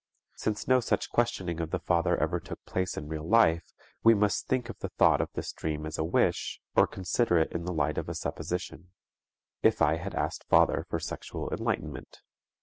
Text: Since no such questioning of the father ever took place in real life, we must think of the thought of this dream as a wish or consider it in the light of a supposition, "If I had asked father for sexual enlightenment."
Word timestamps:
Since 0.33 0.67
no 0.67 0.79
such 0.79 1.11
questioning 1.11 1.59
of 1.59 1.69
the 1.69 1.77
father 1.77 2.17
ever 2.17 2.39
took 2.39 2.65
place 2.65 2.97
in 2.97 3.07
real 3.07 3.23
life, 3.29 3.65
we 4.01 4.15
must 4.15 4.47
think 4.47 4.67
of 4.67 4.79
the 4.79 4.89
thought 4.89 5.21
of 5.21 5.29
this 5.33 5.53
dream 5.53 5.85
as 5.85 5.99
a 5.99 6.03
wish 6.03 6.59
or 6.75 6.87
consider 6.87 7.37
it 7.37 7.51
in 7.51 7.65
the 7.65 7.71
light 7.71 7.99
of 7.99 8.09
a 8.09 8.15
supposition, 8.15 8.93
"If 9.61 9.79
I 9.79 9.97
had 9.97 10.15
asked 10.15 10.45
father 10.49 10.87
for 10.89 10.97
sexual 10.99 11.53
enlightenment." 11.53 12.21